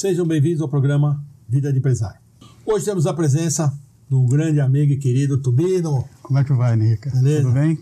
[0.00, 2.18] Sejam bem-vindos ao programa Vida de Empresário.
[2.64, 3.78] Hoje temos a presença
[4.08, 6.08] do grande amigo e querido Tubino.
[6.22, 7.10] Como é que vai, Nica?
[7.10, 7.42] Beleza?
[7.42, 7.78] Tudo bem?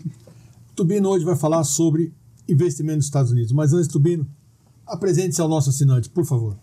[0.75, 2.13] Tubino hoje vai falar sobre
[2.45, 3.53] investimento nos Estados Unidos.
[3.53, 4.27] Mas antes, Tubino,
[4.85, 6.57] apresente-se ao nosso assinante, por favor.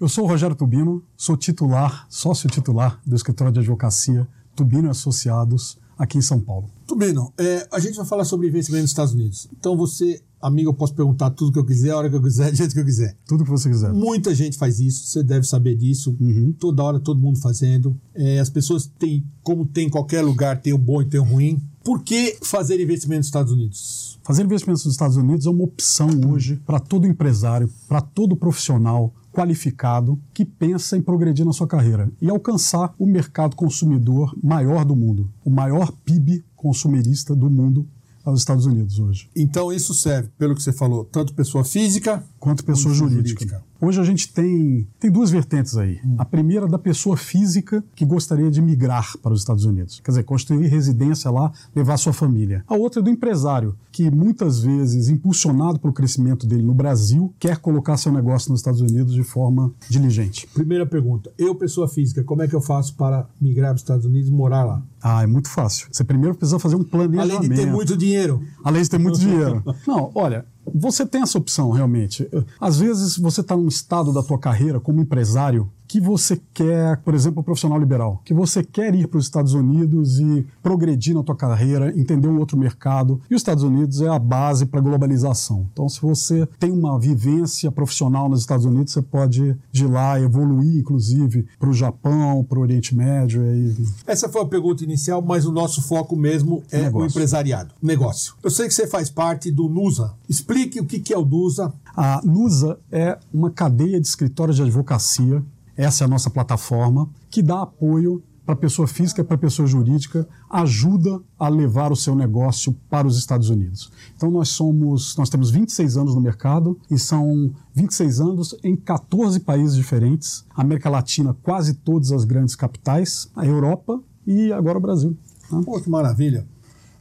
[0.00, 4.26] Eu sou o Rogério Tubino, sou titular, sócio titular do escritório de advocacia
[4.56, 6.68] Tubino Associados aqui em São Paulo.
[6.84, 9.48] Tubino, é, a gente vai falar sobre investimento nos Estados Unidos.
[9.56, 12.50] Então você, amigo, eu posso perguntar tudo que eu quiser, a hora que eu quiser,
[12.52, 13.16] do jeito que eu quiser.
[13.24, 13.92] Tudo que você quiser.
[13.92, 16.16] Muita gente faz isso, você deve saber disso.
[16.20, 16.52] Uhum.
[16.58, 17.96] Toda hora todo mundo fazendo.
[18.14, 21.24] É, as pessoas têm, como tem em qualquer lugar, tem o bom e tem o
[21.24, 21.62] ruim.
[21.84, 24.18] Por que fazer investimento nos Estados Unidos?
[24.24, 29.12] Fazer investimentos nos Estados Unidos é uma opção hoje para todo empresário, para todo profissional
[29.32, 34.94] qualificado que pensa em progredir na sua carreira e alcançar o mercado consumidor maior do
[34.94, 37.88] mundo, o maior PIB consumerista do mundo
[38.24, 39.28] aos Estados Unidos hoje.
[39.34, 43.40] Então isso serve, pelo que você falou, tanto pessoa física quanto pessoa jurídica.
[43.40, 43.71] jurídica.
[43.84, 45.98] Hoje a gente tem, tem duas vertentes aí.
[46.16, 50.22] A primeira da pessoa física que gostaria de migrar para os Estados Unidos, quer dizer,
[50.22, 52.62] construir residência lá, levar sua família.
[52.68, 57.56] A outra é do empresário, que muitas vezes, impulsionado pelo crescimento dele no Brasil, quer
[57.56, 60.46] colocar seu negócio nos Estados Unidos de forma diligente.
[60.54, 61.32] Primeira pergunta.
[61.36, 64.32] Eu, pessoa física, como é que eu faço para migrar para os Estados Unidos e
[64.32, 64.80] morar lá?
[65.02, 65.88] Ah, é muito fácil.
[65.90, 67.36] Você primeiro precisa fazer um planejamento.
[67.36, 68.40] Além de ter muito dinheiro.
[68.62, 69.60] Além de ter muito dinheiro.
[69.84, 72.28] Não, olha, você tem essa opção realmente.
[72.60, 77.12] Às vezes você está num estado da tua carreira como empresário que você quer, por
[77.14, 81.22] exemplo, um profissional liberal, que você quer ir para os Estados Unidos e progredir na
[81.22, 83.20] tua carreira, entender um outro mercado.
[83.30, 85.68] E os Estados Unidos é a base para a globalização.
[85.70, 90.80] Então, se você tem uma vivência profissional nos Estados Unidos, você pode de lá evoluir,
[90.80, 93.44] inclusive, para o Japão, para o Oriente Médio.
[93.44, 93.76] E...
[94.06, 97.06] Essa foi a pergunta inicial, mas o nosso foco mesmo é Negócio.
[97.06, 98.32] o empresariado, negócio.
[98.42, 100.14] Eu sei que você faz parte do NUSA.
[100.26, 101.70] Explique o que que é o NUSA.
[101.94, 105.44] A NUSA é uma cadeia de escritórios de advocacia,
[105.76, 110.28] essa é a nossa plataforma, que dá apoio para pessoa física e para pessoa jurídica,
[110.50, 113.90] ajuda a levar o seu negócio para os Estados Unidos.
[114.16, 119.40] Então nós somos, nós temos 26 anos no mercado e são 26 anos em 14
[119.40, 125.16] países diferentes, América Latina, quase todas as grandes capitais, a Europa e agora o Brasil.
[125.50, 125.62] né?
[125.64, 126.46] Pô, que maravilha.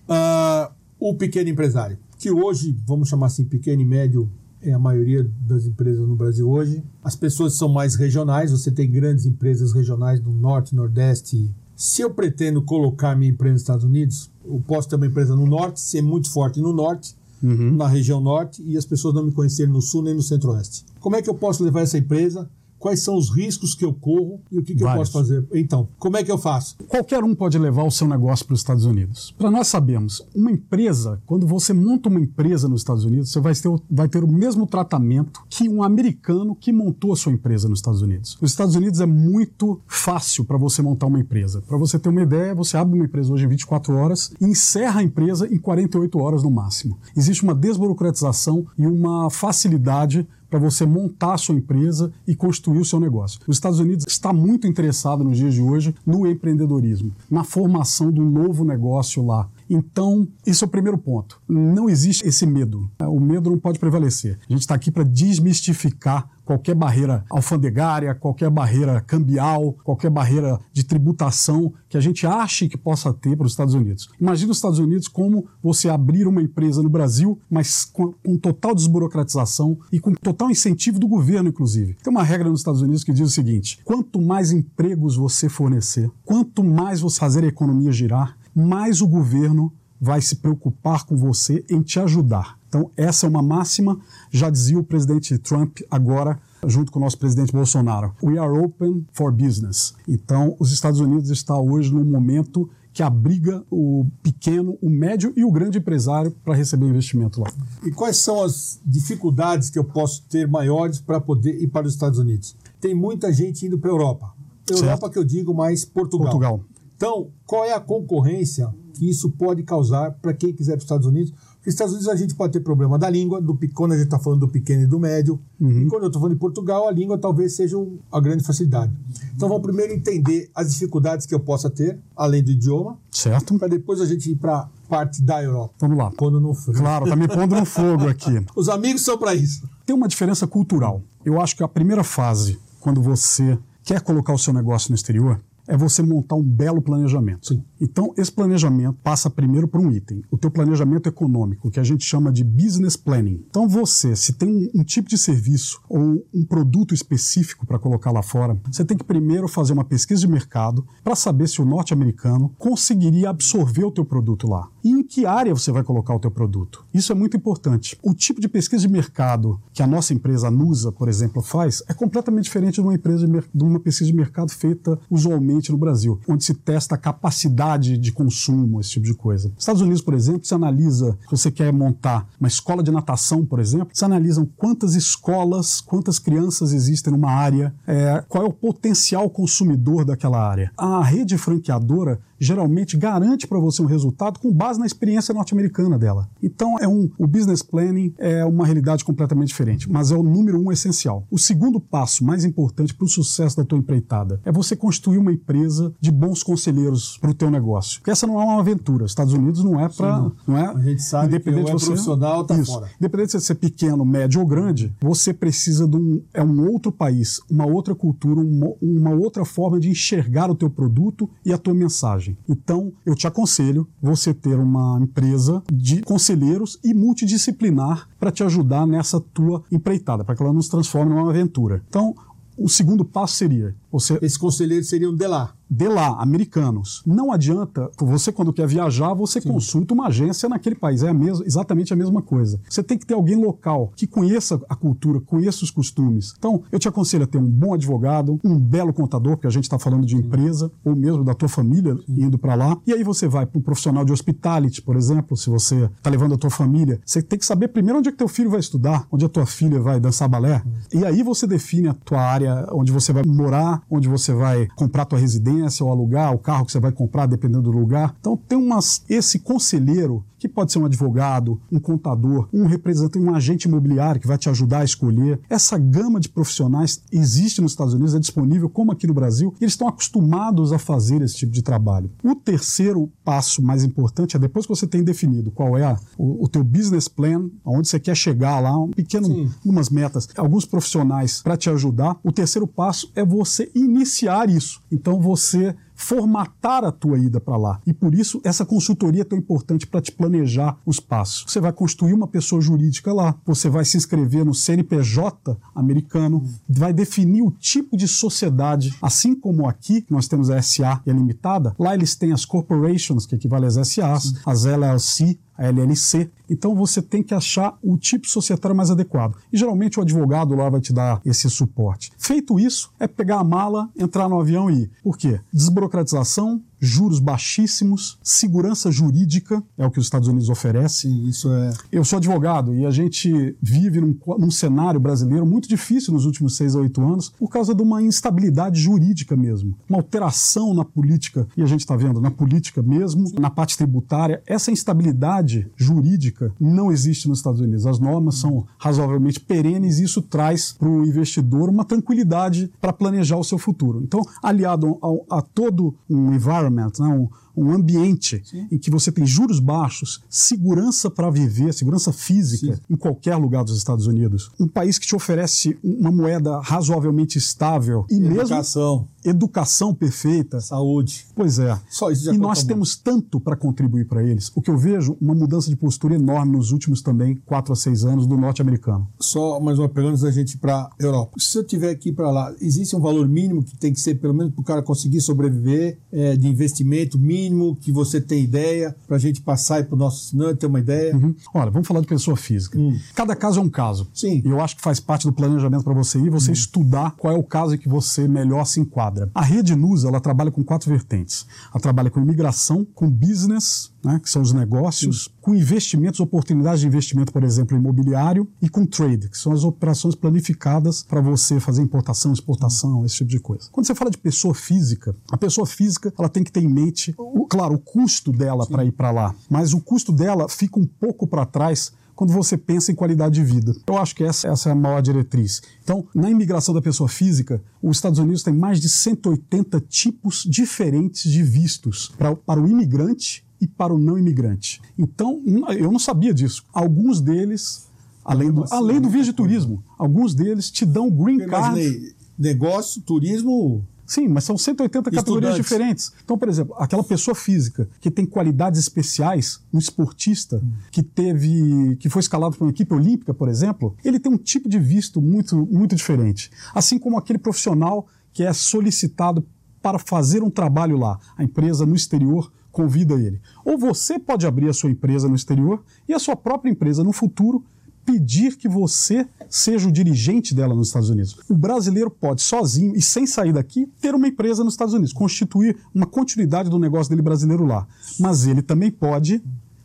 [0.07, 5.29] Ah, o pequeno empresário, que hoje, vamos chamar assim, pequeno e médio, é a maioria
[5.41, 6.83] das empresas no Brasil hoje.
[7.03, 11.49] As pessoas são mais regionais, você tem grandes empresas regionais no Norte, Nordeste.
[11.75, 15.47] Se eu pretendo colocar minha empresa nos Estados Unidos, eu posso ter uma empresa no
[15.47, 19.73] Norte, ser muito forte no Norte, na região Norte, e as pessoas não me conhecerem
[19.73, 20.85] no Sul nem no Centro-Oeste.
[20.99, 22.47] Como é que eu posso levar essa empresa?
[22.81, 25.47] Quais são os riscos que eu corro e o que, que eu posso fazer?
[25.53, 26.75] Então, como é que eu faço?
[26.87, 29.33] Qualquer um pode levar o seu negócio para os Estados Unidos.
[29.37, 33.53] Para nós sabemos, uma empresa, quando você monta uma empresa nos Estados Unidos, você vai
[33.53, 37.69] ter, o- vai ter o mesmo tratamento que um americano que montou a sua empresa
[37.69, 38.35] nos Estados Unidos.
[38.41, 41.61] Nos Estados Unidos é muito fácil para você montar uma empresa.
[41.67, 45.01] Para você ter uma ideia, você abre uma empresa hoje em 24 horas e encerra
[45.01, 46.97] a empresa em 48 horas no máximo.
[47.15, 52.85] Existe uma desburocratização e uma facilidade para você montar a sua empresa e construir o
[52.85, 53.39] seu negócio.
[53.47, 58.29] Os Estados Unidos está muito interessado nos dias de hoje no empreendedorismo, na formação um
[58.29, 59.47] novo negócio lá.
[59.73, 61.41] Então, isso é o primeiro ponto.
[61.47, 62.91] Não existe esse medo.
[62.99, 64.37] O medo não pode prevalecer.
[64.49, 70.83] A gente está aqui para desmistificar qualquer barreira alfandegária, qualquer barreira cambial, qualquer barreira de
[70.83, 74.09] tributação que a gente ache que possa ter para os Estados Unidos.
[74.19, 78.75] Imagina os Estados Unidos como você abrir uma empresa no Brasil, mas com, com total
[78.75, 81.95] desburocratização e com total incentivo do governo, inclusive.
[82.03, 86.11] Tem uma regra nos Estados Unidos que diz o seguinte: quanto mais empregos você fornecer,
[86.25, 91.63] quanto mais você fazer a economia girar, mais o governo vai se preocupar com você
[91.69, 92.57] em te ajudar.
[92.67, 93.99] Então, essa é uma máxima,
[94.31, 98.13] já dizia o presidente Trump agora, junto com o nosso presidente Bolsonaro.
[98.23, 99.93] We are open for business.
[100.07, 105.45] Então, os Estados Unidos está hoje num momento que abriga o pequeno, o médio e
[105.45, 107.51] o grande empresário para receber investimento lá.
[107.83, 111.93] E quais são as dificuldades que eu posso ter maiores para poder ir para os
[111.93, 112.55] Estados Unidos?
[112.79, 114.33] Tem muita gente indo para a Europa.
[114.69, 115.09] Europa Certo.
[115.11, 116.31] que eu digo mais Portugal.
[116.31, 116.61] Portugal.
[117.01, 121.07] Então, qual é a concorrência que isso pode causar para quem quiser para os Estados
[121.07, 121.31] Unidos?
[121.31, 124.05] Porque nos Estados Unidos a gente pode ter problema da língua, do, quando a gente
[124.05, 125.39] está falando do pequeno e do médio.
[125.59, 127.75] E quando eu estou falando de Portugal, a língua talvez seja
[128.11, 128.93] a grande facilidade.
[129.35, 133.57] Então vamos primeiro entender as dificuldades que eu possa ter, além do idioma, Certo?
[133.57, 135.73] para depois a gente ir para parte da Europa.
[135.79, 136.11] Vamos lá.
[136.15, 136.75] Quando não for.
[136.75, 138.45] Claro, tá me pondo no fogo aqui.
[138.55, 139.67] Os amigos são para isso.
[139.87, 141.01] Tem uma diferença cultural.
[141.25, 145.41] Eu acho que a primeira fase, quando você quer colocar o seu negócio no exterior,
[145.67, 147.47] é você montar um belo planejamento.
[147.47, 147.63] Sim.
[147.81, 152.05] Então, esse planejamento passa primeiro por um item, o teu planejamento econômico, que a gente
[152.05, 153.43] chama de business planning.
[153.49, 158.11] Então, você, se tem um, um tipo de serviço ou um produto específico para colocar
[158.11, 161.65] lá fora, você tem que primeiro fazer uma pesquisa de mercado para saber se o
[161.65, 164.69] norte-americano conseguiria absorver o teu produto lá.
[164.83, 166.85] E em que área você vai colocar o teu produto.
[166.93, 167.97] Isso é muito importante.
[168.03, 171.81] O tipo de pesquisa de mercado que a nossa empresa, a Nusa, por exemplo, faz
[171.87, 175.77] é completamente diferente de uma empresa de, de uma pesquisa de mercado feita usualmente no
[175.77, 179.49] Brasil, onde se testa a capacidade de consumo, esse tipo de coisa.
[179.49, 183.45] Nos Estados Unidos, por exemplo, se analisa, se você quer montar uma escola de natação,
[183.45, 188.53] por exemplo, se analisam quantas escolas, quantas crianças existem numa área, é, qual é o
[188.53, 190.71] potencial consumidor daquela área.
[190.77, 196.27] A rede franqueadora geralmente garante para você um resultado com base na experiência norte-americana dela.
[196.41, 200.59] Então, é um, o business planning é uma realidade completamente diferente, mas é o número
[200.59, 201.27] um essencial.
[201.29, 205.31] O segundo passo mais importante para o sucesso da tua empreitada é você construir uma
[205.31, 207.60] empresa de bons conselheiros para o teu negócio.
[207.99, 209.05] Porque essa não é uma aventura.
[209.05, 210.65] Os Estados Unidos não é para, não é.
[210.67, 212.89] A gente sabe independente que é você, profissional tá isso, fora.
[212.99, 217.39] Independente de ser pequeno, médio ou grande, você precisa de um é um outro país,
[217.49, 221.73] uma outra cultura, uma, uma outra forma de enxergar o teu produto e a tua
[221.73, 222.37] mensagem.
[222.47, 228.85] Então, eu te aconselho você ter uma empresa de conselheiros e multidisciplinar para te ajudar
[228.85, 231.81] nessa tua empreitada, para que ela não se transforme numa aventura.
[231.87, 232.15] Então,
[232.63, 234.17] o segundo passo seria você.
[234.21, 237.01] Esses conselheiros seriam de lá de lá, americanos.
[237.05, 239.53] Não adianta, você quando quer viajar, você Sim.
[239.53, 242.59] consulta uma agência naquele país, é a mesma, exatamente a mesma coisa.
[242.69, 246.33] Você tem que ter alguém local que conheça a cultura, conheça os costumes.
[246.37, 249.63] Então, eu te aconselho a ter um bom advogado, um belo contador, porque a gente
[249.63, 252.25] está falando de empresa, ou mesmo da tua família Sim.
[252.25, 252.77] indo para lá.
[252.85, 256.33] E aí você vai para um profissional de hospitality, por exemplo, se você está levando
[256.33, 259.07] a tua família, você tem que saber primeiro onde é que teu filho vai estudar,
[259.09, 260.61] onde a tua filha vai dançar balé.
[260.93, 265.05] E aí você define a tua área onde você vai morar, onde você vai comprar
[265.05, 268.15] tua residência, ou alugar, o carro que você vai comprar, dependendo do lugar.
[268.19, 269.03] Então, tem umas.
[269.09, 274.27] Esse conselheiro, que pode ser um advogado, um contador, um representante, um agente imobiliário que
[274.27, 275.39] vai te ajudar a escolher.
[275.47, 279.63] Essa gama de profissionais existe nos Estados Unidos, é disponível como aqui no Brasil, e
[279.63, 282.09] eles estão acostumados a fazer esse tipo de trabalho.
[282.23, 286.47] O terceiro passo mais importante é depois que você tem definido qual é o, o
[286.47, 289.49] teu business plan, aonde você quer chegar lá, um pequeno, Sim.
[289.63, 292.17] umas metas, alguns profissionais para te ajudar.
[292.23, 294.81] O terceiro passo é você iniciar isso.
[294.91, 297.79] Então você formatar a tua ida para lá.
[297.85, 301.45] E por isso essa consultoria é tão importante para te planejar os passos.
[301.47, 306.91] Você vai construir uma pessoa jurídica lá, você vai se inscrever no CNPJ americano, vai
[306.91, 311.75] definir o tipo de sociedade, assim como aqui nós temos a SA e a limitada,
[311.77, 316.29] lá eles têm as corporations, que equivale às SAs, as LLC, a LLC.
[316.49, 319.35] Então você tem que achar o tipo societário mais adequado.
[319.53, 322.11] E geralmente o advogado lá vai te dar esse suporte.
[322.17, 324.91] Feito isso, é pegar a mala, entrar no avião e ir.
[325.03, 325.39] Por quê?
[325.53, 331.27] Desburocratização, juros baixíssimos, segurança jurídica, é o que os Estados Unidos oferecem.
[331.27, 331.73] isso é.
[331.91, 336.55] Eu sou advogado e a gente vive num, num, cenário brasileiro muito difícil nos últimos
[336.55, 341.47] seis a oito anos por causa de uma instabilidade jurídica mesmo, uma alteração na política,
[341.55, 343.35] e a gente está vendo na política mesmo, Sim.
[343.39, 344.41] na parte tributária.
[344.47, 347.85] Essa instabilidade jurídica não existe nos Estados Unidos.
[347.85, 353.37] As normas são razoavelmente perenes e isso traz para o investidor uma tranquilidade para planejar
[353.37, 354.01] o seu futuro.
[354.03, 354.97] Então, aliado
[355.29, 357.27] a todo um environment environment, né?
[357.55, 358.67] Um, ambiente Sim.
[358.71, 362.81] em que você tem juros baixos, segurança para viver, segurança física Sim.
[362.89, 364.51] em qualquer lugar dos Estados Unidos.
[364.59, 368.97] Um país que te oferece uma moeda razoavelmente estável e educação.
[368.99, 371.27] mesmo educação perfeita, saúde.
[371.35, 371.79] Pois é.
[371.89, 374.51] Só isso já e nós temos tanto para contribuir para eles.
[374.55, 378.03] O que eu vejo, uma mudança de postura enorme nos últimos também quatro a seis
[378.03, 379.07] anos do norte-americano.
[379.19, 381.37] Só mais uma pergunta antes da gente ir para Europa.
[381.37, 384.33] Se eu tiver aqui para lá, existe um valor mínimo que tem que ser pelo
[384.33, 387.41] menos para o cara conseguir sobreviver é, de investimento mínimo
[387.75, 391.15] que você tem ideia para a gente passar para o nosso assinante ter uma ideia?
[391.15, 391.35] Uhum.
[391.53, 392.77] Olha, vamos falar de pessoa física.
[392.77, 392.97] Hum.
[393.13, 394.07] Cada caso é um caso.
[394.13, 394.41] Sim.
[394.43, 396.53] E eu acho que faz parte do planejamento para você ir, você hum.
[396.53, 399.31] estudar qual é o caso em que você melhor se enquadra quadra.
[399.33, 401.45] A rede NUSA ela trabalha com quatro vertentes.
[401.71, 405.29] Ela trabalha com imigração, com business, né, que são os negócios, Sim.
[405.41, 410.15] com investimentos, oportunidades de investimento, por exemplo, imobiliário, e com trade, que são as operações
[410.15, 413.69] planificadas para você fazer importação, exportação, esse tipo de coisa.
[413.71, 417.13] Quando você fala de pessoa física, a pessoa física ela tem que ter em mente,
[417.17, 420.85] o, claro, o custo dela para ir para lá, mas o custo dela fica um
[420.85, 421.91] pouco para trás
[422.21, 423.73] quando você pensa em qualidade de vida.
[423.87, 425.59] Eu acho que essa, essa é a maior diretriz.
[425.83, 431.31] Então, na imigração da pessoa física, os Estados Unidos têm mais de 180 tipos diferentes
[431.31, 434.81] de vistos para o imigrante e para o não imigrante.
[434.97, 435.41] Então,
[435.77, 436.65] eu não sabia disso.
[436.73, 437.87] Alguns deles,
[438.25, 442.15] além do, além do visto de turismo, alguns deles te dão green card.
[442.37, 446.11] Negócio, turismo Sim, mas são 180 categorias diferentes.
[446.21, 450.73] Então, por exemplo, aquela pessoa física que tem qualidades especiais, um esportista hum.
[450.91, 454.67] que teve, que foi escalado para uma equipe olímpica, por exemplo, ele tem um tipo
[454.67, 456.51] de visto muito, muito diferente.
[456.75, 459.47] Assim como aquele profissional que é solicitado
[459.81, 463.41] para fazer um trabalho lá, a empresa no exterior convida ele.
[463.65, 467.11] Ou você pode abrir a sua empresa no exterior e a sua própria empresa no
[467.11, 467.63] futuro
[468.05, 471.37] pedir que você seja o dirigente dela nos Estados Unidos.
[471.49, 475.77] O brasileiro pode, sozinho e sem sair daqui, ter uma empresa nos Estados Unidos, constituir
[475.93, 477.87] uma continuidade do negócio dele brasileiro lá.
[478.19, 479.41] Mas ele também pode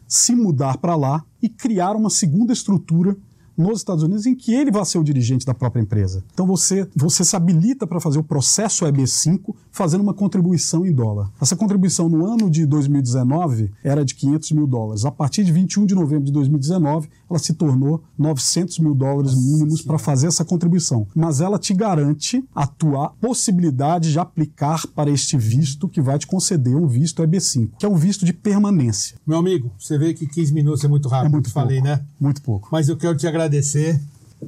[0.08, 3.16] se mudar para lá e criar uma segunda estrutura
[3.56, 6.22] nos Estados Unidos em que ele vai ser o dirigente da própria empresa.
[6.32, 11.30] Então você, você se habilita para fazer o processo EB5 fazendo uma contribuição em dólar.
[11.40, 15.04] Essa contribuição no ano de 2019 era de 500 mil dólares.
[15.04, 19.82] A partir de 21 de novembro de 2019, ela se tornou 900 mil dólares mínimos
[19.82, 21.06] para fazer essa contribuição.
[21.14, 26.26] Mas ela te garante a tua possibilidade de aplicar para este visto que vai te
[26.26, 29.18] conceder um visto EB5, que é um visto de permanência.
[29.26, 31.28] Meu amigo, você vê que 15 minutos é muito rápido.
[31.28, 32.04] É muito falei, pouco, né?
[32.20, 32.68] Muito pouco.
[32.70, 34.00] Mas eu quero te agradecer.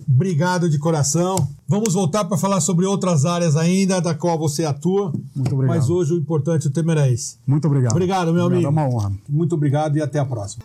[0.07, 1.37] Obrigado de coração.
[1.67, 5.13] Vamos voltar para falar sobre outras áreas ainda, da qual você atua.
[5.35, 5.77] Muito obrigado.
[5.77, 7.37] Mas hoje o importante, o tema era esse.
[7.47, 7.93] Muito obrigado.
[7.93, 8.81] Obrigado, meu obrigado, amigo.
[8.81, 9.13] É uma honra.
[9.29, 10.63] Muito obrigado e até a próxima.